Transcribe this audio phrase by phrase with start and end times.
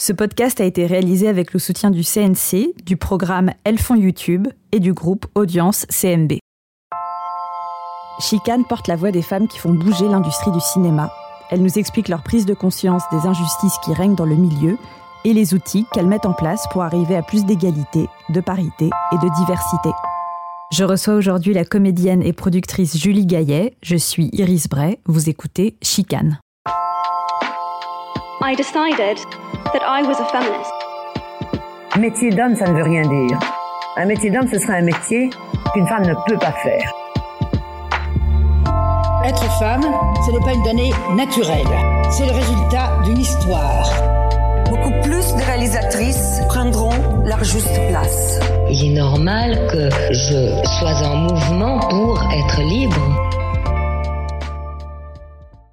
[0.00, 4.80] Ce podcast a été réalisé avec le soutien du CNC, du programme Elles YouTube et
[4.80, 6.38] du groupe Audience CMB.
[8.18, 11.12] Chicane porte la voix des femmes qui font bouger l'industrie du cinéma.
[11.50, 14.78] Elle nous explique leur prise de conscience des injustices qui règnent dans le milieu
[15.26, 19.18] et les outils qu'elles mettent en place pour arriver à plus d'égalité, de parité et
[19.18, 19.90] de diversité.
[20.72, 23.76] Je reçois aujourd'hui la comédienne et productrice Julie Gaillet.
[23.82, 24.98] Je suis Iris Bray.
[25.04, 26.38] Vous écoutez Chicane.
[28.42, 29.18] I decided
[29.72, 30.72] that I was a feminist.
[31.98, 33.38] Métier d'homme, ça ne veut rien dire.
[33.96, 35.30] Un métier d'homme, ce serait un métier
[35.72, 36.92] qu'une femme ne peut pas faire.
[39.24, 39.84] Être femme,
[40.26, 41.68] ce n'est pas une donnée naturelle.
[42.10, 43.90] C'est le résultat d'une histoire.
[44.70, 48.40] Beaucoup plus de réalisatrices prendront leur juste place.
[48.68, 53.29] Il est normal que je sois en mouvement pour être libre.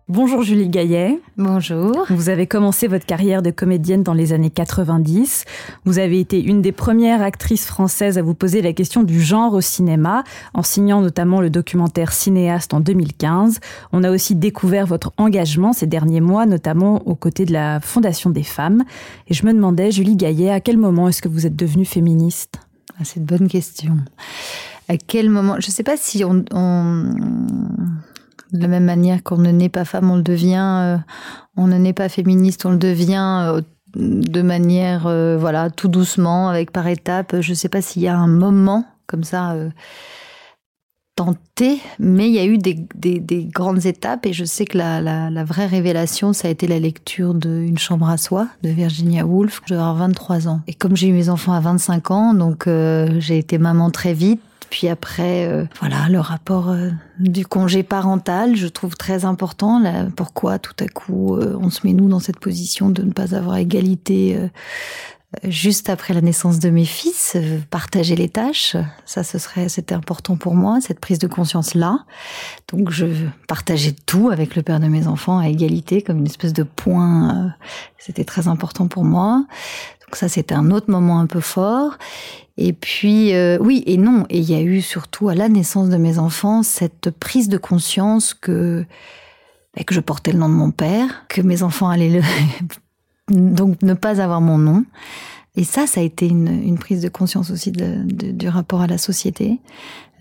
[0.09, 1.19] Bonjour Julie Gaillet.
[1.35, 2.05] Bonjour.
[2.09, 5.43] Vous avez commencé votre carrière de comédienne dans les années 90.
[5.83, 9.53] Vous avez été une des premières actrices françaises à vous poser la question du genre
[9.53, 10.23] au cinéma,
[10.53, 13.59] en signant notamment le documentaire Cinéaste en 2015.
[13.91, 18.29] On a aussi découvert votre engagement ces derniers mois, notamment aux côtés de la Fondation
[18.29, 18.85] des femmes.
[19.27, 22.61] Et je me demandais, Julie Gaillet, à quel moment est-ce que vous êtes devenue féministe?
[22.97, 23.97] Ah, C'est une bonne question.
[24.87, 25.57] À quel moment?
[25.59, 27.11] Je ne sais pas si on, on
[28.51, 30.79] de la même manière qu'on ne naît pas femme, on le devient.
[30.83, 30.97] Euh,
[31.55, 33.61] on ne naît pas féministe, on le devient euh,
[33.95, 37.41] de manière, euh, voilà, tout doucement, avec par étapes.
[37.41, 39.55] Je ne sais pas s'il y a un moment comme ça
[41.15, 42.75] tenté, mais il y a eu des,
[43.45, 47.49] grandes étapes et je sais que la, vraie révélation, ça a été la lecture de
[47.49, 49.61] Une chambre à soi de Virginia Woolf.
[49.65, 50.61] Je vais avoir 23 ans.
[50.67, 54.41] Et comme j'ai eu mes enfants à 25 ans, donc j'ai été maman très vite,
[54.69, 59.81] puis après, euh, voilà, le rapport euh, du congé parental, je trouve très important.
[60.15, 63.35] Pourquoi tout à coup euh, on se met nous dans cette position de ne pas
[63.35, 64.37] avoir égalité
[65.43, 67.35] juste après la naissance de mes fils,
[67.69, 72.05] partager les tâches, ça ce serait c'était important pour moi cette prise de conscience là.
[72.69, 73.05] Donc je
[73.47, 77.53] partageais tout avec le père de mes enfants à égalité comme une espèce de point
[77.97, 79.45] c'était très important pour moi.
[80.07, 81.97] Donc ça c'était un autre moment un peu fort
[82.57, 84.25] et puis, euh, oui et non.
[84.29, 87.57] Et il y a eu surtout à la naissance de mes enfants cette prise de
[87.57, 88.83] conscience que,
[89.75, 92.21] bah, que je portais le nom de mon père, que mes enfants allaient
[93.29, 94.85] donc ne pas avoir mon nom.
[95.55, 99.59] Et ça, ça a été une, prise de conscience aussi du rapport à la société,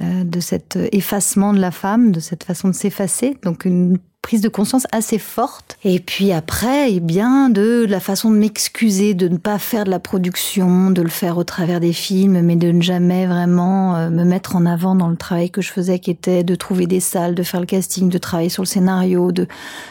[0.00, 3.36] euh, de cet effacement de la femme, de cette façon de s'effacer.
[3.42, 5.78] Donc une prise de conscience assez forte.
[5.84, 9.90] Et puis après, eh bien, de la façon de m'excuser de ne pas faire de
[9.90, 14.10] la production, de le faire au travers des films, mais de ne jamais vraiment euh,
[14.10, 16.98] me mettre en avant dans le travail que je faisais, qui était de trouver des
[16.98, 19.46] salles, de faire le casting, de travailler sur le scénario, de,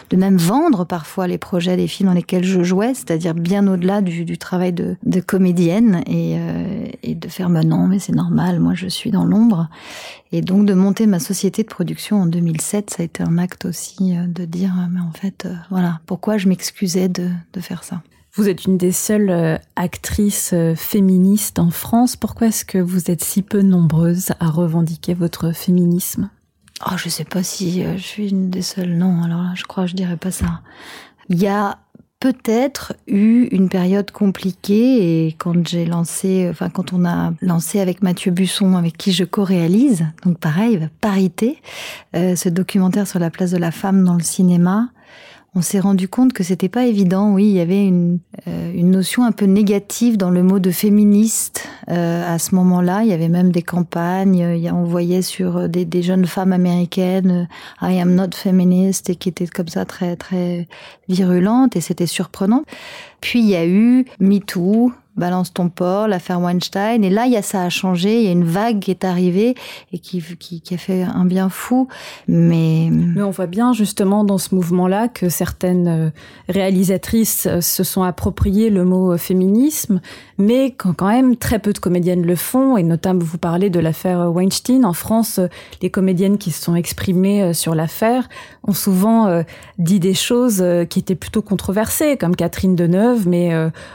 [0.10, 4.02] de même vendre parfois les projets des films dans lesquels je jouais, c'est-à-dire bien au-delà
[4.02, 8.16] du, du, travail de, de comédienne et, euh, et de faire, bah non, mais c'est
[8.16, 9.70] normal, moi je suis dans l'ombre.
[10.36, 13.64] Et donc de monter ma société de production en 2007, ça a été un acte
[13.64, 17.62] aussi euh, de dire, euh, mais en fait, euh, voilà, pourquoi je m'excusais de, de,
[17.62, 18.02] faire ça.
[18.34, 22.18] Vous êtes une des seules actrices féministes en France.
[22.18, 26.30] Pourquoi est-ce que vous êtes si peu nombreuses à revendiquer votre féminisme?
[26.86, 28.98] Oh, je sais pas si je suis une des seules.
[28.98, 30.60] Non, alors là, je crois, je dirais pas ça.
[31.30, 31.78] Il y a
[32.26, 38.02] peut-être eu une période compliquée et quand j'ai lancé, enfin quand on a lancé avec
[38.02, 41.62] Mathieu Busson, avec qui je co-réalise, donc pareil, parité,
[42.16, 44.90] euh, ce documentaire sur la place de la femme dans le cinéma,
[45.56, 47.34] on s'est rendu compte que c'était pas évident.
[47.34, 50.70] Oui, il y avait une, euh, une notion un peu négative dans le mot de
[50.70, 53.04] féministe euh, à ce moment-là.
[53.04, 54.70] Il y avait même des campagnes.
[54.74, 57.48] On voyait sur des, des, jeunes femmes américaines
[57.82, 60.68] I am not feminist et qui étaient comme ça très très
[61.08, 62.64] virulentes et c'était surprenant.
[63.22, 67.02] Puis il y a eu MeToo, Balance ton port, l'affaire Weinstein.
[67.06, 68.20] Et là, il y a, ça a changé.
[68.20, 69.56] Il y a une vague qui est arrivée
[69.94, 71.88] et qui, qui, qui, a fait un bien fou.
[72.28, 72.90] Mais...
[72.92, 76.10] Mais on voit bien justement dans ce mouvement-là que certaines euh,
[76.50, 80.02] réalisatrices euh, se sont appropriées le mot euh, féminisme,
[80.38, 82.76] mais quand même très peu de comédiennes le font.
[82.76, 84.84] Et notamment, vous parlez de l'affaire Weinstein.
[84.84, 85.40] En France,
[85.82, 88.28] les comédiennes qui se sont exprimées sur l'affaire
[88.68, 89.44] ont souvent
[89.78, 93.54] dit des choses qui étaient plutôt controversées, comme Catherine Deneuve, mais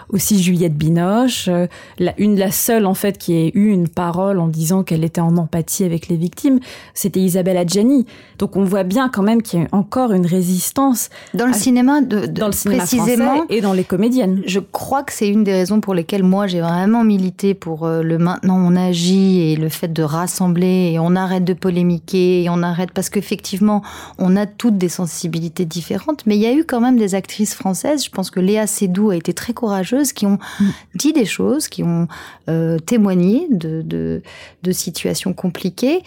[0.09, 1.10] aussi Juliette Binoche
[1.49, 1.67] euh,
[1.99, 5.21] la, une, la seule en fait qui ait eu une parole en disant qu'elle était
[5.21, 6.61] en empathie avec les victimes,
[6.95, 8.07] c'était Isabelle Adjani.
[8.39, 12.01] Donc on voit bien quand même qu'il y a encore une résistance dans le cinéma,
[12.01, 14.43] de, dans le cinéma précisément et dans les comédiennes.
[14.47, 18.03] Je crois que c'est une des raisons pour lesquelles moi j'ai vraiment milité pour euh,
[18.03, 22.51] le maintenant on agit et le fait de rassembler et on arrête de polémiquer et
[22.51, 23.83] on arrête parce qu'effectivement
[24.19, 27.55] on a toutes des sensibilités différentes, mais il y a eu quand même des actrices
[27.55, 28.05] françaises.
[28.05, 30.65] Je pense que Léa Seydoux a été très courageuse, qui ont mm.
[31.01, 32.07] Dit des choses, qui ont
[32.49, 34.23] euh, témoigné de, de,
[34.63, 36.03] de, situations compliquées.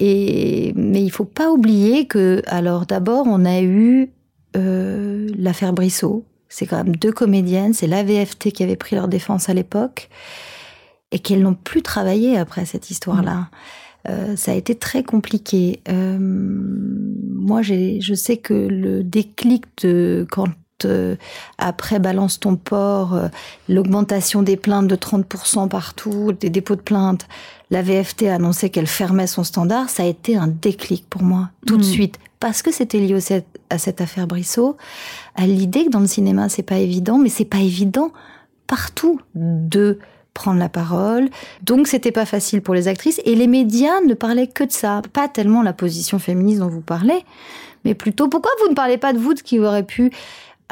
[0.00, 4.10] Et, mais il faut pas oublier que, alors d'abord, on a eu
[4.56, 6.24] euh, l'affaire Brissot.
[6.48, 10.10] C'est quand même deux comédiennes, c'est l'AVFT qui avait pris leur défense à l'époque
[11.10, 13.34] et qu'elles n'ont plus travaillé après cette histoire-là.
[13.34, 13.48] Mm.
[14.08, 15.80] Euh, ça a été très compliqué.
[15.88, 20.48] Euh, moi, je sais que le déclic de quand
[20.84, 21.16] euh,
[21.58, 23.28] après Balance ton port, euh,
[23.68, 27.26] l'augmentation des plaintes de 30% partout, des dépôts de plaintes,
[27.70, 31.50] la VFT a annoncé qu'elle fermait son standard, ça a été un déclic pour moi,
[31.66, 31.86] tout de mm.
[31.86, 32.18] suite.
[32.40, 33.16] Parce que c'était lié
[33.70, 34.76] à cette affaire Brissot,
[35.36, 38.12] à l'idée que dans le cinéma, c'est pas évident, mais c'est pas évident
[38.66, 39.98] partout de
[40.34, 41.28] prendre la parole.
[41.62, 45.02] Donc c'était pas facile pour les actrices et les médias ne parlaient que de ça,
[45.12, 47.24] pas tellement la position féministe dont vous parlez,
[47.84, 50.10] mais plutôt pourquoi vous ne parlez pas de vous de qui aurait pu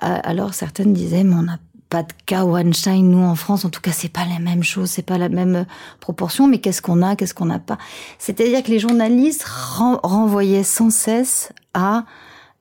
[0.01, 1.59] alors certaines disaient mais on n'a
[1.91, 3.65] pas de cas Weinstein nous en France.
[3.65, 5.67] En tout cas c'est pas la même chose, c'est pas la même
[5.99, 6.47] proportion.
[6.47, 7.79] Mais qu'est-ce qu'on a, qu'est-ce qu'on n'a pas?
[8.19, 12.05] C'est-à-dire que les journalistes renvoyaient sans cesse à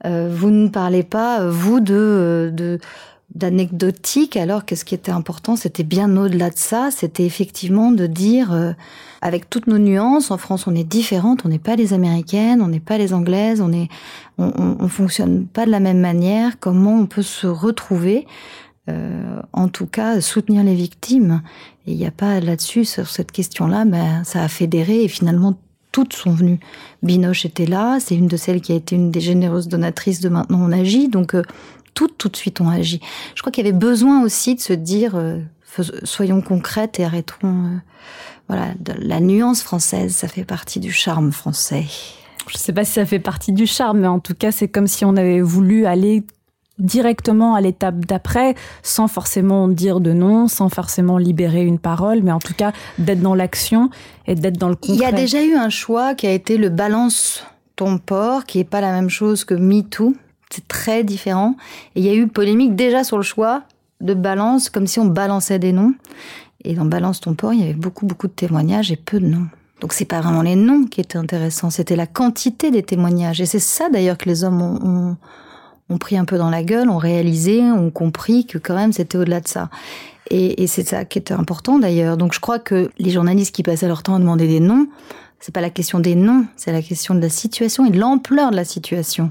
[0.06, 2.80] euh, vous ne parlez pas vous de de
[3.36, 8.08] d'anecdotique, alors que ce qui était important, c'était bien au-delà de ça, c'était effectivement de
[8.08, 8.72] dire, euh,
[9.22, 12.68] avec toutes nos nuances, en France on est différente, on n'est pas les Américaines, on
[12.68, 13.88] n'est pas les Anglaises, on est,
[14.40, 18.26] on, on, fonctionne pas de la même manière, comment on peut se retrouver,
[18.90, 21.44] euh, en tout cas soutenir les victimes.
[21.86, 25.56] Et il n'y a pas là-dessus, sur cette question-là, ben, ça a fédéré et finalement
[25.92, 26.60] toutes sont venues.
[27.04, 30.30] Binoche était là, c'est une de celles qui a été une des généreuses donatrices de
[30.30, 31.44] Maintenant on agit, donc euh,
[32.00, 33.02] toutes, tout de suite ont agi.
[33.36, 35.40] Je crois qu'il y avait besoin aussi de se dire, euh,
[36.06, 37.36] soyons concrètes et arrêtons.
[37.44, 37.78] Euh,
[38.48, 38.68] voilà,
[39.00, 41.84] la nuance française, ça fait partie du charme français.
[42.48, 44.70] Je ne sais pas si ça fait partie du charme, mais en tout cas, c'est
[44.70, 46.24] comme si on avait voulu aller
[46.78, 52.32] directement à l'étape d'après, sans forcément dire de non, sans forcément libérer une parole, mais
[52.32, 53.90] en tout cas d'être dans l'action
[54.26, 54.96] et d'être dans le concret.
[54.96, 57.44] Il y a déjà eu un choix qui a été le balance
[57.76, 60.16] ton port, qui est pas la même chose que MeToo,
[60.50, 61.56] c'est très différent.
[61.96, 63.64] Et il y a eu polémique déjà sur le choix
[64.02, 65.94] de balance, comme si on balançait des noms.
[66.64, 69.28] Et dans Balance ton port, il y avait beaucoup, beaucoup de témoignages et peu de
[69.28, 69.48] noms.
[69.80, 73.40] Donc c'est pas vraiment les noms qui étaient intéressants, c'était la quantité des témoignages.
[73.40, 74.62] Et c'est ça d'ailleurs que les hommes
[75.90, 79.18] ont, pris un peu dans la gueule, ont réalisé, ont compris que quand même c'était
[79.18, 79.70] au-delà de ça.
[80.30, 82.18] Et, et c'est ça qui était important d'ailleurs.
[82.18, 84.88] Donc je crois que les journalistes qui passaient leur temps à demander des noms,
[85.40, 88.52] c'est pas la question des noms, c'est la question de la situation et de l'ampleur
[88.52, 89.30] de la situation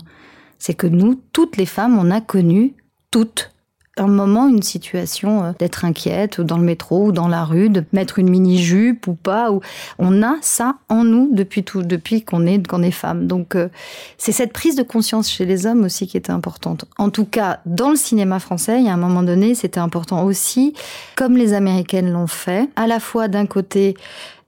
[0.58, 2.74] c'est que nous, toutes les femmes, on a connu,
[3.10, 3.50] toutes,
[3.98, 7.84] un moment, une situation euh, d'être inquiète dans le métro ou dans la rue, de
[7.92, 9.50] mettre une mini-jupe ou pas.
[9.50, 9.60] Ou...
[9.98, 13.26] On a ça en nous depuis tout, depuis qu'on est, qu'on est femme.
[13.26, 13.68] Donc, euh,
[14.16, 16.84] c'est cette prise de conscience chez les hommes aussi qui était importante.
[16.98, 20.24] En tout cas, dans le cinéma français, il y a un moment donné, c'était important
[20.24, 20.74] aussi,
[21.16, 23.96] comme les Américaines l'ont fait, à la fois d'un côté,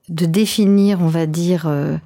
[0.09, 1.97] de définir, on va dire, euh,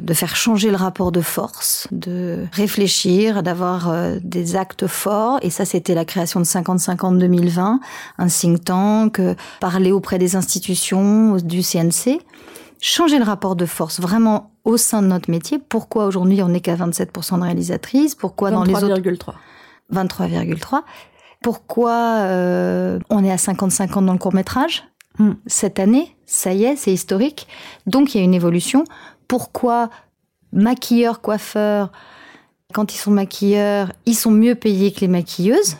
[0.00, 5.38] de faire changer le rapport de force, de réfléchir, d'avoir euh, des actes forts.
[5.42, 7.80] Et ça, c'était la création de 50-50 2020,
[8.18, 12.20] un think tank, euh, parler auprès des institutions, du CNC.
[12.80, 15.58] Changer le rapport de force vraiment au sein de notre métier.
[15.58, 18.14] Pourquoi aujourd'hui on n'est qu'à 27% de réalisatrices?
[18.14, 19.34] Pourquoi dans les autres?
[19.92, 20.82] 23,3
[21.42, 21.92] Pourquoi
[23.08, 24.84] on est à 50-50 dans le court métrage?
[25.18, 25.32] Hmm.
[25.46, 27.46] Cette année, ça y est, c'est historique.
[27.86, 28.84] Donc il y a une évolution
[29.32, 29.88] pourquoi
[30.52, 31.90] maquilleurs, coiffeurs,
[32.74, 35.78] quand ils sont maquilleurs, ils sont mieux payés que les maquilleuses,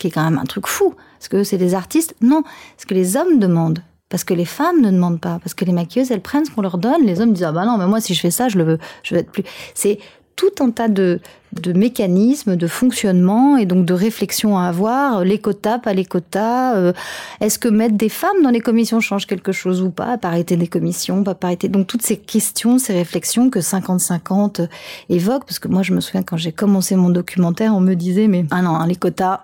[0.00, 2.16] qui est quand même un truc fou, parce que c'est des artistes.
[2.22, 2.42] Non,
[2.76, 5.70] ce que les hommes demandent, parce que les femmes ne demandent pas, parce que les
[5.70, 8.00] maquilleuses, elles prennent ce qu'on leur donne, les hommes disent ah bah non, mais moi
[8.00, 9.44] si je fais ça, je le veux, je veux être plus.
[9.74, 10.00] C'est
[10.38, 11.20] tout un tas de,
[11.52, 15.24] de mécanismes, de fonctionnement et donc de réflexions à avoir.
[15.24, 16.76] Les quotas, pas les quotas.
[16.76, 16.92] Euh,
[17.40, 20.68] est-ce que mettre des femmes dans les commissions change quelque chose ou pas Parité des
[20.68, 21.68] commissions, pas parité.
[21.68, 24.68] Donc toutes ces questions, ces réflexions que 50-50
[25.08, 28.28] évoque, parce que moi je me souviens quand j'ai commencé mon documentaire, on me disait
[28.28, 29.40] mais ah non, hein, les quotas,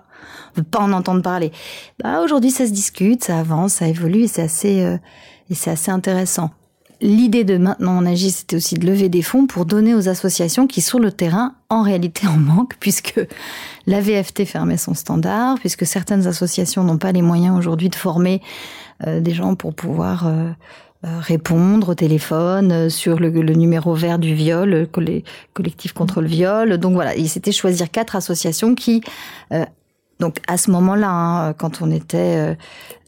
[0.55, 1.51] on veut pas en entendre parler.
[2.01, 4.97] Bah aujourd'hui ça se discute, ça avance, ça évolue et c'est assez euh,
[5.49, 6.51] et c'est assez intéressant.
[7.05, 10.65] L'idée de maintenant on agit, c'était aussi de lever des fonds pour donner aux associations
[10.65, 13.19] qui, sur le terrain, en réalité en manquent, puisque
[13.85, 18.41] la VFT fermait son standard, puisque certaines associations n'ont pas les moyens aujourd'hui de former
[19.05, 20.49] euh, des gens pour pouvoir euh,
[21.05, 24.89] euh, répondre au téléphone sur le, numéro vert du viol, le
[25.53, 26.79] collectif contre le viol.
[26.79, 29.03] Donc voilà, il s'était choisir quatre associations qui
[30.19, 32.57] donc à ce moment-là, hein, quand on était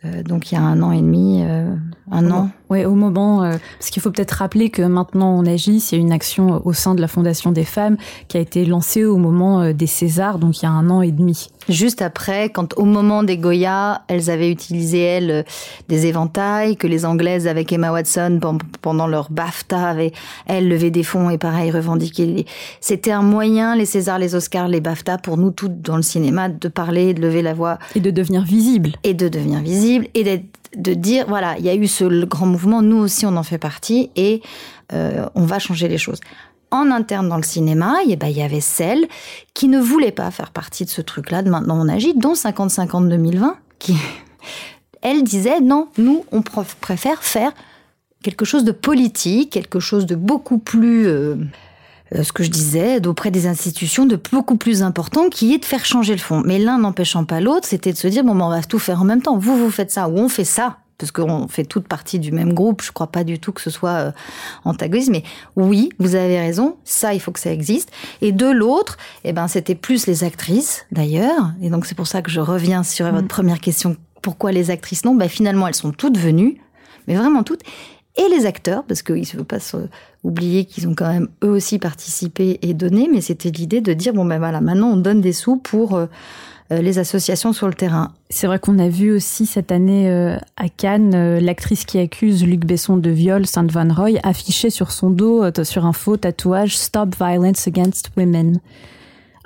[0.06, 1.74] Euh, donc il y a un an et demi, euh,
[2.12, 2.50] un an.
[2.70, 6.00] Oui, au moment, euh, parce qu'il faut peut-être rappeler que maintenant on agit, il y
[6.00, 9.18] a une action au sein de la Fondation des femmes qui a été lancée au
[9.18, 11.48] moment des Césars, donc il y a un an et demi.
[11.70, 15.46] Juste après, quand au moment des Goya, elles avaient utilisé elles
[15.90, 18.40] des éventails, que les Anglaises avec Emma Watson
[18.82, 20.14] pendant leur BAFTA avaient
[20.46, 22.46] elles levé des fonds et pareil revendiqué.
[22.82, 26.50] C'était un moyen, les Césars, les Oscars, les BAFTA pour nous toutes dans le cinéma
[26.50, 30.44] de parler, de lever la voix et de devenir visible et de devenir visible et
[30.76, 33.58] de dire voilà, il y a eu ce grand mouvement, nous aussi on en fait
[33.58, 34.42] partie et
[34.94, 36.20] euh, on va changer les choses.
[36.70, 39.08] En interne dans le cinéma, il y avait celles
[39.54, 43.08] qui ne voulaient pas faire partie de ce truc-là de maintenant on agit, dont 50-50
[43.08, 43.96] 2020, qui
[45.02, 47.54] elle disait non, nous on préfère faire
[48.24, 51.36] quelque chose de politique, quelque chose de beaucoup plus euh,
[52.12, 55.86] ce que je disais, d'auprès des institutions de beaucoup plus important, qui est de faire
[55.86, 56.42] changer le fond.
[56.46, 59.02] Mais l'un n'empêchant pas l'autre, c'était de se dire, bon, ben, on va tout faire
[59.02, 59.38] en même temps.
[59.38, 62.54] Vous, vous faites ça, ou on fait ça, parce qu'on fait toute partie du même
[62.54, 62.82] groupe.
[62.82, 64.12] Je crois pas du tout que ce soit euh,
[64.64, 65.24] antagoniste, mais
[65.56, 66.78] oui, vous avez raison.
[66.86, 67.92] Ça, il faut que ça existe.
[68.22, 71.52] Et de l'autre, eh ben, c'était plus les actrices, d'ailleurs.
[71.62, 73.28] Et donc, c'est pour ça que je reviens sur votre mm.
[73.28, 73.96] première question.
[74.22, 75.16] Pourquoi les actrices non?
[75.16, 76.58] Ben, finalement, elles sont toutes venues.
[77.08, 77.62] Mais vraiment toutes
[78.18, 79.60] et les acteurs, parce qu'il ne faut pas
[80.28, 84.14] oublier qu'ils ont quand même eux aussi participé et donné, mais c'était l'idée de dire,
[84.14, 86.06] bon ben voilà, maintenant on donne des sous pour euh,
[86.72, 88.12] euh, les associations sur le terrain.
[88.30, 92.66] C'est vrai qu'on a vu aussi cette année euh, à Cannes l'actrice qui accuse Luc
[92.66, 97.16] Besson de viol, Sainte Van Roy, affichée sur son dos, sur un faux tatouage Stop
[97.18, 98.60] Violence Against Women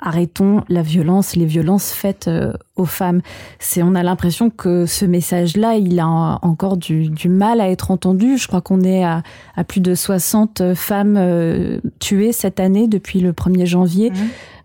[0.02, 3.22] arrêtons la violence, les violences faites euh, aux femmes.
[3.58, 6.06] C'est, on a l'impression que ce message-là, il a
[6.42, 8.36] encore du, du, mal à être entendu.
[8.36, 9.22] Je crois qu'on est à,
[9.56, 14.10] à, plus de 60 femmes euh, tuées cette année depuis le 1er janvier.
[14.10, 14.14] Mmh.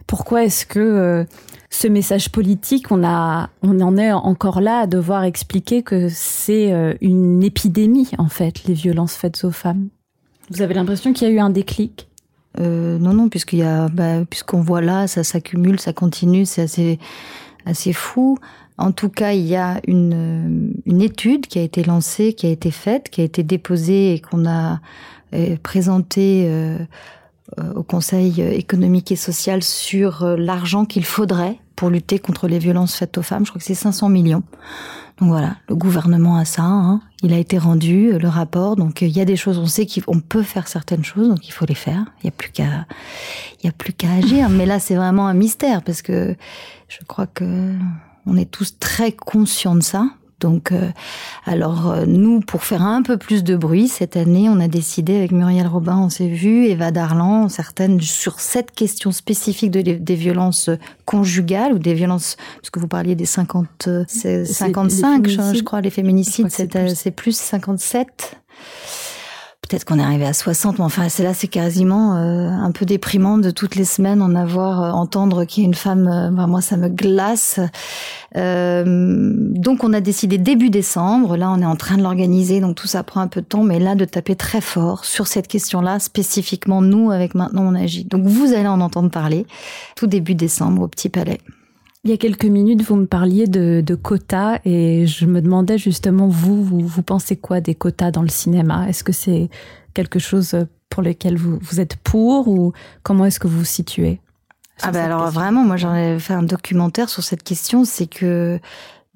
[0.07, 1.23] Pourquoi est-ce que euh,
[1.69, 6.97] ce message politique, on a, on en est encore là à devoir expliquer que c'est
[7.01, 9.89] une épidémie en fait, les violences faites aux femmes?
[10.49, 12.06] Vous avez l'impression qu'il y a eu un déclic?
[12.59, 16.63] Euh, non, non, puisqu'il y a, bah, puisqu'on voit là, ça s'accumule, ça continue, c'est
[16.63, 16.99] assez,
[17.65, 18.37] assez fou.
[18.77, 22.49] En tout cas, il y a une, une étude qui a été lancée, qui a
[22.49, 24.79] été faite, qui a été déposée et qu'on a
[25.33, 26.77] euh, présentée euh,
[27.75, 32.95] au Conseil économique et social sur euh, l'argent qu'il faudrait pour lutter contre les violences
[32.95, 33.45] faites aux femmes.
[33.45, 34.43] Je crois que c'est 500 millions.
[35.19, 36.63] Donc voilà, le gouvernement a ça.
[36.63, 37.01] Hein.
[37.23, 38.75] Il a été rendu euh, le rapport.
[38.75, 41.51] Donc il y a des choses, on sait qu'on peut faire certaines choses, donc il
[41.51, 42.05] faut les faire.
[42.21, 42.85] Il y a plus qu'à,
[43.61, 44.49] il y a plus qu'à agir.
[44.49, 46.35] Mais là, c'est vraiment un mystère parce que
[46.89, 47.73] je crois que
[48.25, 50.07] on est tous très conscients de ça.
[50.39, 50.89] Donc, euh,
[51.45, 55.15] alors euh, nous, pour faire un peu plus de bruit cette année, on a décidé
[55.17, 60.15] avec Muriel Robin, on s'est vu, Eva Darlan, certaines sur cette question spécifique de, des
[60.15, 60.69] violences
[61.05, 65.89] conjugales ou des violences, parce que vous parliez des 50, 55, je, je, crois, les
[65.89, 67.37] féminicides, c'est plus.
[67.37, 68.37] 57
[69.67, 72.85] peut-être qu'on est arrivé à 60, mais enfin, c'est là, c'est quasiment euh, un peu
[72.85, 76.47] déprimant de toutes les semaines en avoir, euh, entendre qu'il y a une femme, euh,
[76.47, 77.59] moi, ça me glace.
[78.35, 82.87] donc, on a décidé début décembre, là, on est en train de l'organiser, donc tout
[82.87, 85.99] ça prend un peu de temps, mais là, de taper très fort sur cette question-là,
[85.99, 88.03] spécifiquement, nous, avec Maintenant, on agit.
[88.05, 89.45] Donc, vous allez en entendre parler
[89.95, 91.39] tout début décembre au Petit Palais.
[92.03, 95.77] Il y a quelques minutes, vous me parliez de, de, quotas et je me demandais
[95.77, 98.87] justement, vous, vous, vous pensez quoi des quotas dans le cinéma?
[98.87, 99.49] Est-ce que c'est
[99.93, 100.55] quelque chose
[100.89, 102.73] pour lequel vous, vous êtes pour ou
[103.03, 104.21] comment est-ce que vous vous situez
[104.81, 108.59] Ah ben alors vraiment, moi j'en ai fait un documentaire sur cette question, c'est que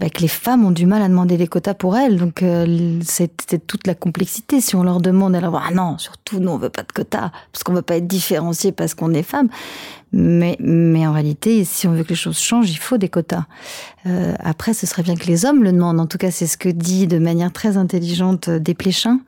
[0.01, 2.17] bah, que les femmes ont du mal à demander des quotas pour elles.
[2.17, 4.59] Donc euh, c'est toute la complexité.
[4.59, 7.29] Si on leur demande, elles vont ah non, surtout nous on veut pas de quotas
[7.53, 9.47] parce qu'on veut pas être différencié parce qu'on est femme.
[10.11, 13.45] Mais, mais en réalité, si on veut que les choses changent, il faut des quotas.
[14.07, 15.99] Euh, après, ce serait bien que les hommes le demandent.
[15.99, 19.21] En tout cas, c'est ce que dit de manière très intelligente euh, Desplechin.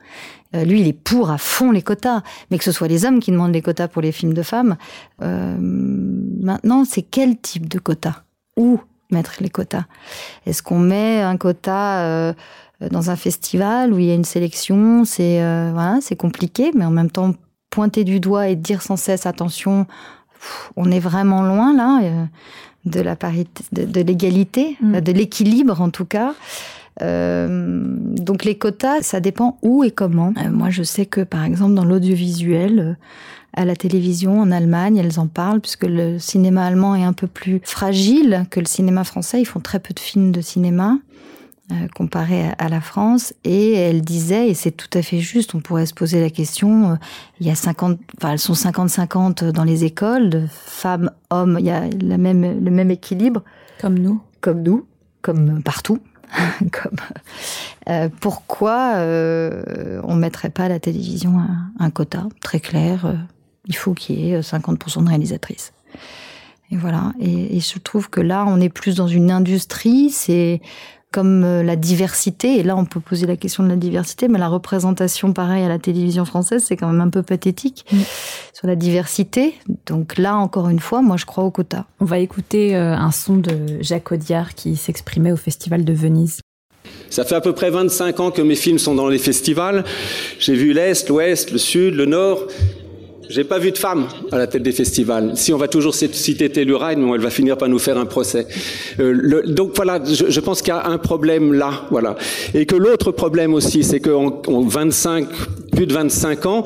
[0.54, 3.20] Euh, lui, il est pour à fond les quotas, mais que ce soit les hommes
[3.20, 4.76] qui demandent les quotas pour les films de femmes.
[5.22, 8.22] Euh, maintenant, c'est quel type de quotas?
[8.56, 8.80] Où
[9.10, 9.84] mettre les quotas
[10.46, 12.32] Est-ce qu'on met un quota euh,
[12.90, 16.84] dans un festival où il y a une sélection C'est euh, voilà, c'est compliqué, mais
[16.84, 17.34] en même temps
[17.70, 19.86] pointer du doigt et dire sans cesse attention
[20.76, 22.24] on est vraiment loin là euh,
[22.84, 25.00] de la parité, de, l'égalité, mm.
[25.00, 26.34] de l'équilibre en tout cas.
[27.02, 30.32] Euh, donc les quotas, ça dépend où et comment.
[30.38, 32.96] Euh, moi, je sais que par exemple dans l'audiovisuel,
[33.56, 37.26] à la télévision en Allemagne, elles en parlent puisque le cinéma allemand est un peu
[37.26, 39.40] plus fragile que le cinéma français.
[39.40, 40.98] Ils font très peu de films de cinéma.
[41.72, 45.60] Euh, comparé à, la France et elle disait et c'est tout à fait juste on
[45.60, 46.94] pourrait se poser la question euh,
[47.40, 51.64] il y a 50 enfin elles sont 50-50 dans les écoles de femmes hommes il
[51.64, 53.42] y a la même le même équilibre
[53.80, 54.84] comme nous comme nous
[55.22, 56.00] comme partout
[57.88, 63.06] euh, pourquoi euh, on mettrait pas à la télévision un, un quota très clair.
[63.06, 63.14] euh,
[63.66, 65.72] il faut qu'il y ait 50% de réalisatrices.
[66.70, 67.12] Et voilà.
[67.18, 70.10] Et, et je trouve que là, on est plus dans une industrie.
[70.10, 70.60] C'est
[71.14, 72.58] comme euh, la diversité.
[72.58, 75.68] Et là, on peut poser la question de la diversité, mais la représentation, pareil, à
[75.68, 77.86] la télévision française, c'est quand même un peu pathétique
[78.52, 79.54] sur la diversité.
[79.86, 81.86] Donc là, encore une fois, moi, je crois au quota.
[82.00, 86.40] On va écouter euh, un son de Jacques Audiard qui s'exprimait au Festival de Venise.
[87.10, 89.84] Ça fait à peu près 25 ans que mes films sont dans les festivals.
[90.40, 92.48] J'ai vu l'Est, l'Ouest, le Sud, le Nord.
[93.28, 95.32] J'ai pas vu de femme à la tête des festivals.
[95.34, 98.46] Si on va toujours citer Telluride, elle va finir par nous faire un procès.
[99.00, 102.16] Euh, le, donc voilà, je, je pense qu'il y a un problème là, voilà.
[102.54, 105.26] Et que l'autre problème aussi, c'est qu'en en 25,
[105.72, 106.64] plus de 25 ans,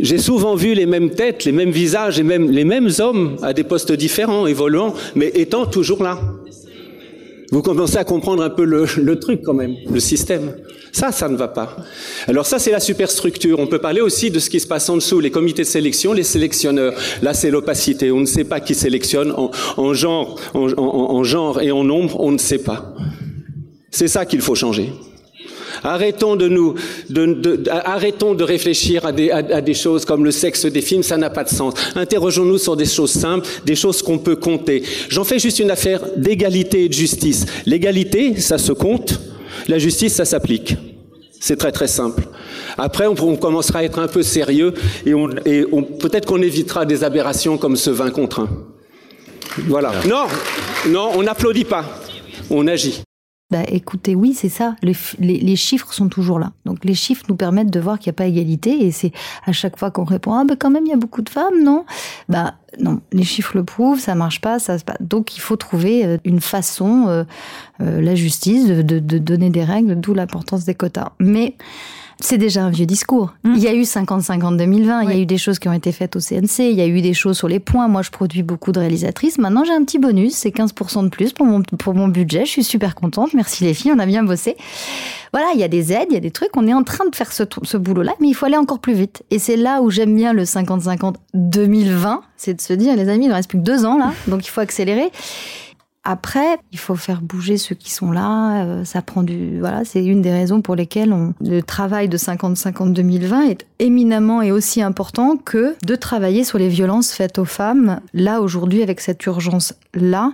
[0.00, 3.52] j'ai souvent vu les mêmes têtes, les mêmes visages, et même les mêmes hommes à
[3.52, 6.20] des postes différents, évoluant, mais étant toujours là.
[7.50, 10.54] Vous commencez à comprendre un peu le, le, truc quand même, le système.
[10.92, 11.76] Ça, ça ne va pas.
[12.26, 13.58] Alors ça, c'est la superstructure.
[13.58, 16.12] On peut parler aussi de ce qui se passe en dessous, les comités de sélection,
[16.12, 16.92] les sélectionneurs.
[17.22, 18.12] Là, c'est l'opacité.
[18.12, 21.84] On ne sait pas qui sélectionne en, en genre, en, en, en genre et en
[21.84, 22.94] nombre, on ne sait pas.
[23.90, 24.92] C'est ça qu'il faut changer.
[25.82, 26.74] Arrêtons de nous,
[27.10, 30.82] de, de, arrêtons de réfléchir à des, à, à des, choses comme le sexe des
[30.82, 31.74] films, ça n'a pas de sens.
[31.94, 34.82] Interrogeons-nous sur des choses simples, des choses qu'on peut compter.
[35.08, 37.46] J'en fais juste une affaire d'égalité et de justice.
[37.66, 39.20] L'égalité, ça se compte.
[39.68, 40.76] La justice, ça s'applique.
[41.40, 42.24] C'est très très simple.
[42.76, 44.74] Après, on, on, commencera à être un peu sérieux
[45.06, 48.48] et, on, et on, peut-être qu'on évitera des aberrations comme ce 20 contre 1.
[49.66, 49.92] Voilà.
[50.06, 50.26] Non,
[50.88, 51.84] non, on n'applaudit pas,
[52.50, 53.02] on agit.
[53.50, 54.76] Bah, écoutez, oui, c'est ça.
[54.82, 56.52] Les, les, chiffres sont toujours là.
[56.66, 58.84] Donc les chiffres nous permettent de voir qu'il n'y a pas égalité.
[58.84, 59.10] Et c'est
[59.46, 61.62] à chaque fois qu'on répond ah ben quand même il y a beaucoup de femmes,
[61.62, 61.86] non?
[62.28, 64.76] Bah non, les chiffres le prouvent, ça marche pas, ça.
[65.00, 67.24] Donc il faut trouver une façon, euh,
[67.80, 71.12] euh, la justice, de, de, de, donner des règles, d'où l'importance des quotas.
[71.18, 71.56] Mais
[72.20, 73.32] c'est déjà un vieux discours.
[73.44, 73.54] Mmh.
[73.54, 75.06] Il y a eu 50-50 2020, oui.
[75.06, 76.86] il y a eu des choses qui ont été faites au CNC, il y a
[76.86, 77.86] eu des choses sur les points.
[77.86, 79.38] Moi, je produis beaucoup de réalisatrices.
[79.38, 82.44] Maintenant, j'ai un petit bonus, c'est 15% de plus pour mon, pour mon budget.
[82.44, 83.34] Je suis super contente.
[83.34, 84.56] Merci les filles, on a bien bossé.
[85.32, 86.56] Voilà, il y a des aides, il y a des trucs.
[86.56, 88.94] On est en train de faire ce, ce boulot-là, mais il faut aller encore plus
[88.94, 89.22] vite.
[89.30, 92.22] Et c'est là où j'aime bien le 50-50 2020.
[92.36, 94.44] C'est de se dire, les amis, il ne reste plus que deux ans là, donc
[94.46, 95.10] il faut accélérer.
[96.10, 98.64] Après, il faut faire bouger ceux qui sont là.
[98.64, 102.94] Euh, ça prend du, voilà, c'est une des raisons pour lesquelles le travail de 50-50
[102.94, 108.00] 2020 est éminemment et aussi important que de travailler sur les violences faites aux femmes.
[108.14, 110.32] Là aujourd'hui, avec cette urgence là,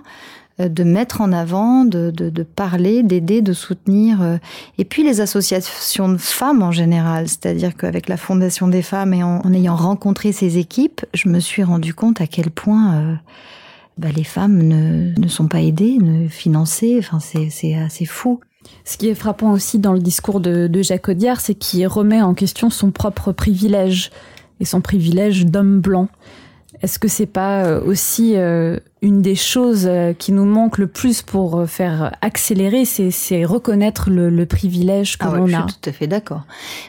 [0.61, 2.09] euh, de mettre en avant, de,
[2.55, 4.21] parler, d'aider, de soutenir.
[4.21, 4.37] euh,
[4.77, 9.23] Et puis les associations de femmes en général, c'est-à-dire qu'avec la Fondation des femmes et
[9.23, 13.17] en, ayant rencontré ces équipes, je me suis rendu compte à quel point
[13.97, 16.97] bah, les femmes ne, ne, sont pas aidées, ne financées.
[16.99, 18.39] Enfin, c'est assez fou.
[18.83, 22.21] Ce qui est frappant aussi dans le discours de, de Jacques Audiard, c'est qu'il remet
[22.21, 24.11] en question son propre privilège
[24.59, 26.09] et son privilège d'homme blanc.
[26.81, 31.21] Est-ce que c'est pas aussi euh, une des choses euh, qui nous manque le plus
[31.21, 35.79] pour euh, faire accélérer, c'est reconnaître le, le, privilège que ah l'on a Je suis
[35.79, 36.41] tout à fait d'accord.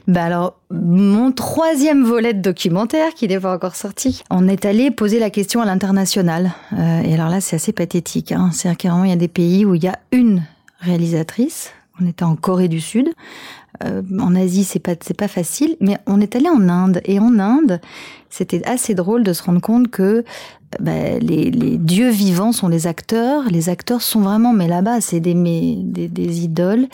[0.08, 4.90] Bah alors, mon troisième volet de documentaire, qui n'est pas encore sorti, on est allé
[4.90, 6.52] poser la question à l'international.
[6.72, 8.32] Euh, et alors là, c'est assez pathétique.
[8.32, 8.50] Hein.
[8.52, 10.42] C'est-à-dire qu'il y a des pays où il y a une
[10.80, 11.72] réalisatrice.
[12.00, 13.10] On était en Corée du Sud.
[13.84, 17.00] Euh, en Asie, c'est pas c'est pas facile, mais on est allé en Inde.
[17.04, 17.80] Et en Inde,
[18.30, 20.24] c'était assez drôle de se rendre compte que
[20.80, 25.20] bah, les, les, dieux vivants sont les acteurs, les acteurs sont vraiment, mais là-bas, c'est
[25.20, 26.88] des, des, des, idoles,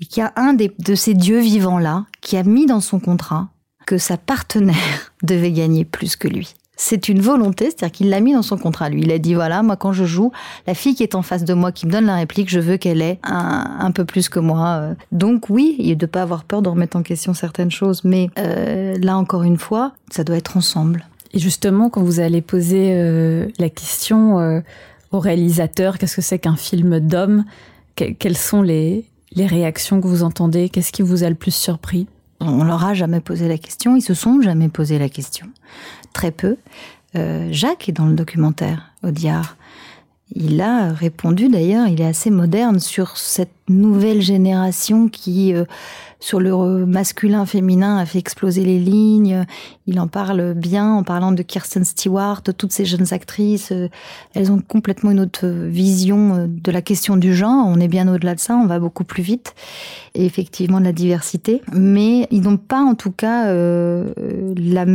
[0.00, 2.80] et qu'il y a un des, de ces dieux vivants là qui a mis dans
[2.80, 3.48] son contrat
[3.86, 8.32] que sa partenaire devait gagner plus que lui c'est une volonté, c'est-à-dire qu'il l'a mis
[8.32, 8.88] dans son contrat.
[8.88, 10.32] Lui, il a dit voilà, moi quand je joue,
[10.66, 12.76] la fille qui est en face de moi, qui me donne la réplique, je veux
[12.76, 14.94] qu'elle ait un, un, peu plus que moi.
[15.12, 18.96] Donc oui, il de pas avoir peur de remettre en question certaines choses, mais euh,
[19.00, 21.06] là encore une fois, ça doit être ensemble.
[21.32, 24.60] Et justement, quand vous allez poser euh, la question euh,
[25.10, 27.44] au réalisateur, qu'est-ce que c'est qu'un film d'homme
[27.96, 31.54] que, Quelles sont les, les réactions que vous entendez Qu'est-ce qui vous a le plus
[31.54, 32.06] surpris?
[32.40, 35.46] On leur a jamais posé la question, ils se sont jamais posé la question.
[36.14, 36.56] Très peu.
[37.16, 39.56] Euh, Jacques est dans le documentaire, Audiard.
[40.34, 45.64] Il a répondu d'ailleurs, il est assez moderne sur cette nouvelle génération qui, euh,
[46.18, 49.44] sur le masculin féminin, a fait exploser les lignes.
[49.86, 53.72] Il en parle bien en parlant de Kirsten Stewart, de toutes ces jeunes actrices.
[54.34, 57.66] Elles ont complètement une autre vision de la question du genre.
[57.66, 59.54] On est bien au-delà de ça, on va beaucoup plus vite.
[60.14, 61.60] Et effectivement de la diversité.
[61.72, 64.12] Mais ils n'ont pas en tout cas, euh,
[64.56, 64.86] la,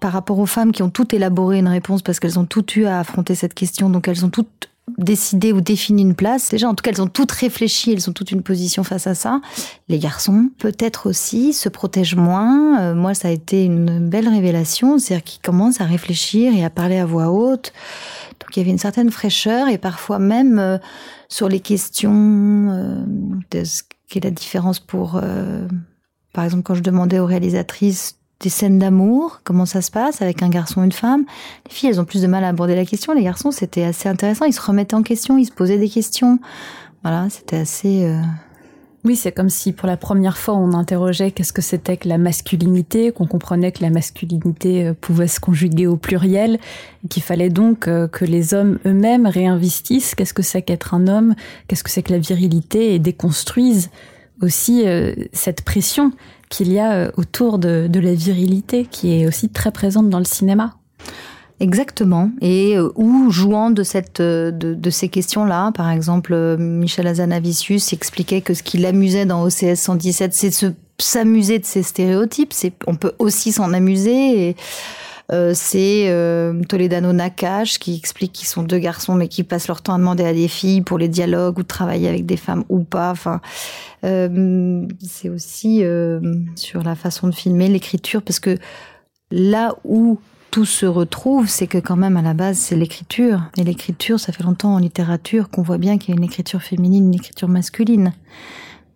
[0.00, 2.86] par rapport aux femmes qui ont toutes élaboré une réponse parce qu'elles ont toutes eu
[2.86, 6.50] à affronter cette question, donc elles ont toutes décidé ou défini une place.
[6.50, 9.14] Déjà, en tout cas, elles ont toutes réfléchi, elles ont toutes une position face à
[9.14, 9.40] ça.
[9.88, 12.80] Les garçons, peut-être aussi, se protègent moins.
[12.80, 16.70] Euh, moi, ça a été une belle révélation, c'est-à-dire qu'ils commencent à réfléchir et à
[16.70, 17.72] parler à voix haute.
[18.40, 20.78] Donc, il y avait une certaine fraîcheur et parfois même euh,
[21.28, 23.04] sur les questions euh,
[23.50, 25.20] de ce qu'est la différence pour,
[26.32, 30.42] par exemple, quand je demandais aux réalisatrices des scènes d'amour, comment ça se passe avec
[30.42, 31.24] un garçon une femme.
[31.68, 33.12] Les filles, elles ont plus de mal à aborder la question.
[33.12, 34.46] Les garçons, c'était assez intéressant.
[34.46, 36.38] Ils se remettaient en question, ils se posaient des questions.
[37.02, 38.04] Voilà, c'était assez.
[38.04, 38.20] Euh...
[39.02, 42.18] Oui, c'est comme si pour la première fois on interrogeait qu'est-ce que c'était que la
[42.18, 46.58] masculinité, qu'on comprenait que la masculinité euh, pouvait se conjuguer au pluriel,
[47.08, 51.34] qu'il fallait donc euh, que les hommes eux-mêmes réinvestissent qu'est-ce que c'est qu'être un homme,
[51.66, 52.94] qu'est-ce que c'est que la virilité?
[52.94, 53.88] Et déconstruisent
[54.42, 56.12] aussi euh, cette pression
[56.48, 60.24] qu'il y a euh, autour de, la virilité qui est aussi très présente dans le
[60.24, 60.74] cinéma.
[61.60, 62.30] Exactement.
[62.40, 68.40] Et euh, ou jouant de cette de, de ces questions-là, par exemple, Michel Azanavicius expliquait
[68.40, 70.66] que ce qui l'amusait dans OCS 117, c'est de se
[70.98, 72.52] s'amuser de ces stéréotypes.
[72.86, 74.54] On peut aussi s'en amuser.
[75.32, 79.82] Euh, c'est euh, Toledano Nakash qui explique qu'ils sont deux garçons mais qui passent leur
[79.82, 82.80] temps à demander à des filles pour les dialogues ou travailler avec des femmes ou
[82.80, 83.10] pas.
[83.10, 83.40] Enfin,
[84.04, 85.82] euh, c'est aussi
[86.56, 88.56] sur la façon de filmer, l'écriture, parce que
[89.30, 90.18] là où
[90.50, 93.42] tout se retrouve, c'est que quand même à la base c'est l'écriture.
[93.56, 96.62] Et l'écriture, ça fait longtemps en littérature qu'on voit bien qu'il y a une écriture
[96.62, 98.12] féminine, une écriture masculine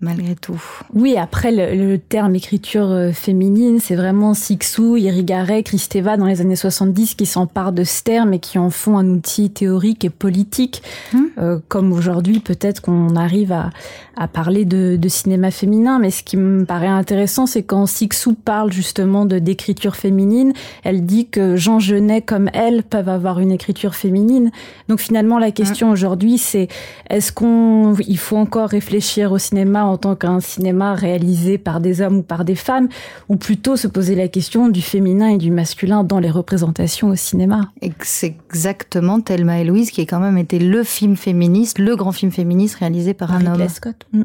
[0.04, 0.60] malgré tout.
[0.92, 6.56] Oui, après le, terme écriture euh, féminine, c'est vraiment Sixou, Irigaray, Kristeva dans les années
[6.56, 10.82] 70 qui s'emparent de ce terme et qui en font un outil théorique et politique.
[11.14, 11.30] Hum.
[11.38, 13.70] Euh, comme aujourd'hui, peut-être qu'on arrive à,
[14.16, 18.34] à parler de, de, cinéma féminin, mais ce qui me paraît intéressant, c'est quand Sixou
[18.34, 20.52] parle justement de d'écriture féminine,
[20.84, 24.50] elle dit que Jean Genet comme elle peuvent avoir une écriture féminine.
[24.88, 25.92] Donc finalement, la question hum.
[25.92, 26.68] aujourd'hui, c'est
[27.10, 32.00] est-ce qu'on, il faut encore réfléchir au cinéma en tant qu'un cinéma réalisé par des
[32.00, 32.88] hommes ou par des femmes,
[33.28, 37.16] ou plutôt se poser la question du féminin et du masculin dans les représentations au
[37.16, 37.70] cinéma.
[38.00, 42.12] C'est exactement Thelma et Louise qui a quand même été le film féministe, le grand
[42.12, 43.68] film féministe réalisé par un homme.
[43.68, 44.06] Scott.
[44.12, 44.22] Mm.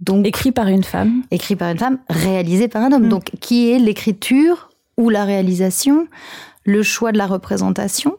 [0.00, 1.22] Donc, écrit par une femme.
[1.30, 3.06] Écrit par une femme, réalisé par un homme.
[3.06, 3.08] Mm.
[3.08, 6.06] Donc, qui est l'écriture ou la réalisation,
[6.64, 8.16] le choix de la représentation,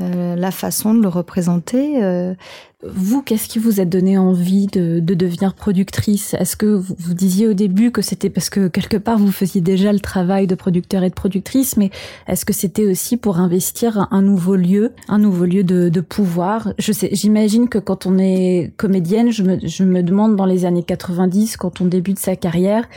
[0.00, 2.02] euh, la façon de le représenter.
[2.02, 2.34] Euh,
[2.82, 6.32] vous, qu'est-ce qui vous a donné envie de, de devenir productrice?
[6.34, 9.60] Est-ce que vous, vous, disiez au début que c'était parce que quelque part vous faisiez
[9.60, 11.90] déjà le travail de producteur et de productrice, mais
[12.26, 16.72] est-ce que c'était aussi pour investir un nouveau lieu, un nouveau lieu de, de pouvoir?
[16.78, 20.64] Je sais, j'imagine que quand on est comédienne, je me, je me demande dans les
[20.64, 22.88] années 90, quand on débute sa carrière,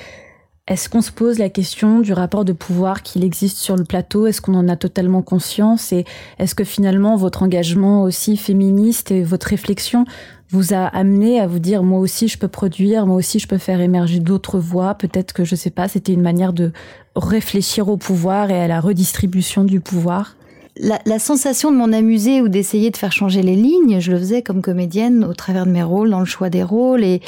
[0.65, 4.27] est-ce qu'on se pose la question du rapport de pouvoir qu'il existe sur le plateau?
[4.27, 5.91] Est-ce qu'on en a totalement conscience?
[5.91, 6.05] Et
[6.39, 10.05] est-ce que finalement votre engagement aussi féministe et votre réflexion
[10.51, 13.57] vous a amené à vous dire moi aussi je peux produire, moi aussi je peux
[13.57, 14.93] faire émerger d'autres voix?
[14.93, 16.71] Peut-être que je sais pas, c'était une manière de
[17.17, 20.37] réfléchir au pouvoir et à la redistribution du pouvoir?
[20.77, 24.17] La, la, sensation de m'en amuser ou d'essayer de faire changer les lignes, je le
[24.17, 27.21] faisais comme comédienne au travers de mes rôles, dans le choix des rôles et,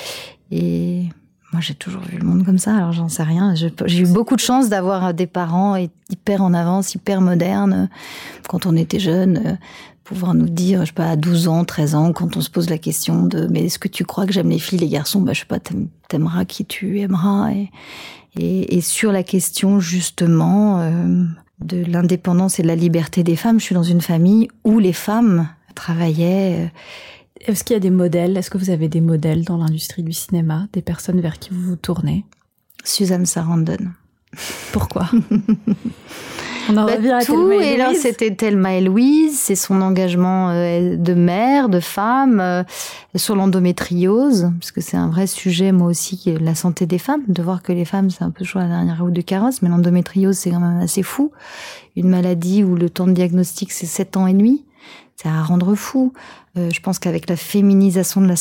[0.51, 1.03] et
[1.55, 3.55] moi, j'ai toujours vu le monde comme ça, alors j'en sais rien.
[3.55, 5.77] J'ai eu beaucoup de chance d'avoir des parents
[6.09, 7.87] hyper en avance, hyper modernes.
[8.49, 9.53] Quand on était jeune, euh,
[10.03, 12.69] pouvoir nous dire, je sais pas, à 12 ans, 13 ans, quand on se pose
[12.69, 15.21] la question de, mais est-ce que tu crois que j'aime les filles, les garçons?
[15.21, 15.59] Bah, je sais pas,
[16.09, 17.51] t'aimeras qui tu aimeras.
[18.37, 21.23] Et, sur la question, justement, euh,
[21.61, 24.91] de l'indépendance et de la liberté des femmes, je suis dans une famille où les
[24.91, 26.67] femmes travaillaient, euh,
[27.47, 30.13] est-ce qu'il y a des modèles Est-ce que vous avez des modèles dans l'industrie du
[30.13, 32.25] cinéma, des personnes vers qui vous vous tournez?
[32.83, 33.91] Suzanne Sarandon.
[34.71, 35.09] Pourquoi?
[36.67, 40.49] On en bah, revient à tout, et, là c'était Thelma et Louise, c'est son engagement
[40.49, 42.63] euh, de mère, de femme, euh,
[43.15, 47.43] sur l'endométriose, parce que c'est un vrai sujet, moi aussi, la santé des femmes, de
[47.43, 50.37] voir que les femmes, c'est un peu toujours la dernière roue de carrosse, mais l'endométriose,
[50.37, 51.31] c'est quand même assez fou.
[51.95, 54.65] Une maladie où le temps de diagnostic, c'est 7 ans et demi
[55.15, 56.13] c'est à rendre fou.
[56.57, 58.35] Euh, je pense qu'avec la féminisation de la,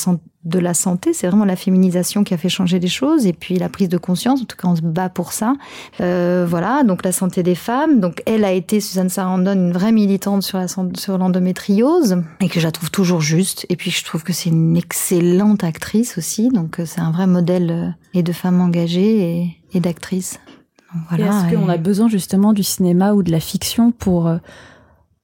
[0.45, 3.59] de la santé, c'est vraiment la féminisation qui a fait changer les choses et puis
[3.59, 4.43] la prise de conscience.
[4.43, 5.55] En tout cas, on se bat pour ça.
[6.01, 8.01] Euh, voilà, donc la santé des femmes.
[8.01, 12.59] Donc elle a été Suzanne Sarandon, une vraie militante sur la sur l'endométriose et que
[12.59, 13.67] je la trouve toujours juste.
[13.69, 16.49] Et puis je trouve que c'est une excellente actrice aussi.
[16.49, 20.41] Donc euh, c'est un vrai modèle euh, et de femme engagée et, et d'actrice.
[21.09, 24.33] Voilà, Est-ce qu'on a besoin justement du cinéma ou de la fiction pour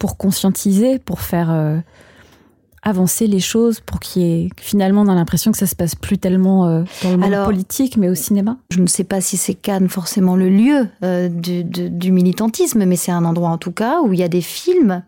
[0.00, 1.76] pour conscientiser, pour faire euh,
[2.82, 6.18] avancer les choses, pour qu'il y ait finalement a l'impression que ça se passe plus
[6.18, 8.56] tellement euh, dans le monde politique, mais au cinéma.
[8.70, 12.96] Je ne sais pas si c'est Cannes forcément le lieu euh, du, du, militantisme, mais
[12.96, 15.04] c'est un endroit en tout cas où il y a des films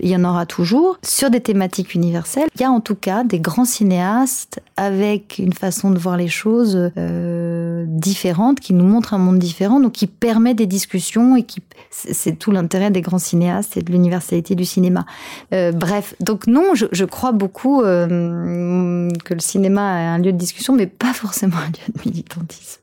[0.00, 2.48] il y en aura toujours, sur des thématiques universelles.
[2.54, 6.28] Il y a en tout cas des grands cinéastes avec une façon de voir les
[6.28, 11.42] choses euh, différente, qui nous montrent un monde différent, donc qui permet des discussions et
[11.42, 15.06] qui c'est tout l'intérêt des grands cinéastes et de l'universalité du cinéma.
[15.52, 20.32] Euh, bref, donc non, je, je crois beaucoup euh, que le cinéma est un lieu
[20.32, 22.80] de discussion, mais pas forcément un lieu de militantisme.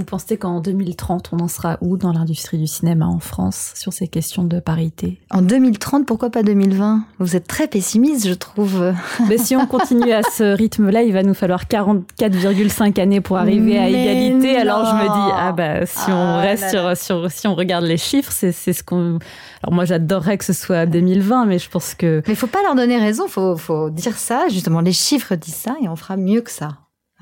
[0.00, 3.92] Vous pensez qu'en 2030, on en sera où dans l'industrie du cinéma en France sur
[3.92, 5.20] ces questions de parité?
[5.30, 8.94] En 2030, pourquoi pas 2020 Vous êtes très pessimiste, je trouve.
[9.28, 13.78] Mais si on continue à ce rythme-là, il va nous falloir 44,5 années pour arriver
[13.78, 14.56] à égalité.
[14.56, 17.54] Alors je me dis, ah bah si on Ah reste là sur, sur, si on
[17.54, 19.18] regarde les chiffres, c'est c'est ce qu'on.
[19.62, 22.62] Alors moi j'adorerais que ce soit 2020, mais je pense que Mais il faut pas
[22.62, 24.48] leur donner raison, faut, faut dire ça.
[24.48, 26.70] Justement, les chiffres disent ça et on fera mieux que ça.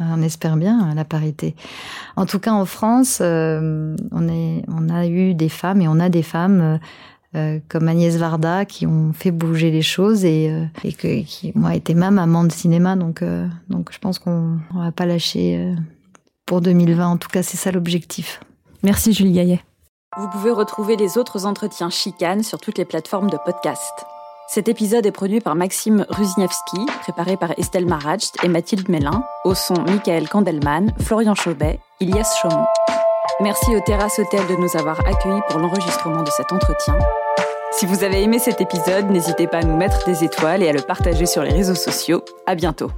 [0.00, 1.54] On espère bien la parité.
[2.16, 5.98] En tout cas, en France, euh, on, est, on a eu des femmes et on
[5.98, 6.78] a des femmes euh,
[7.34, 11.52] euh, comme Agnès Varda qui ont fait bouger les choses et, euh, et que, qui
[11.56, 12.96] ont été ma maman de cinéma.
[12.96, 15.74] Donc, euh, donc je pense qu'on on va pas lâcher euh,
[16.46, 17.06] pour 2020.
[17.06, 18.40] En tout cas, c'est ça l'objectif.
[18.82, 19.60] merci Julie Gaillet.
[20.16, 23.92] Vous pouvez retrouver les autres entretiens chicanes sur toutes les plateformes de podcast.
[24.50, 29.54] Cet épisode est produit par Maxime Ruzniewski, préparé par Estelle Maratcht et Mathilde Mélin, au
[29.54, 32.64] son Michael Kandelman, Florian Chaubet, Ilias Chaumont.
[33.42, 36.98] Merci au Terrasse Hôtel de nous avoir accueillis pour l'enregistrement de cet entretien.
[37.72, 40.72] Si vous avez aimé cet épisode, n'hésitez pas à nous mettre des étoiles et à
[40.72, 42.24] le partager sur les réseaux sociaux.
[42.46, 42.90] À bientôt.